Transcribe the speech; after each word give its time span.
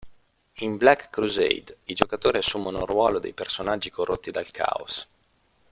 In 0.61 0.77
Black 0.77 1.11
Crusade, 1.11 1.77
i 1.83 1.93
giocatori 1.93 2.39
assumono 2.39 2.79
il 2.79 2.87
ruolo 2.87 3.19
di 3.19 3.33
personaggi 3.33 3.91
corrotti 3.91 4.31
dal 4.31 4.49
Caos. 4.49 5.07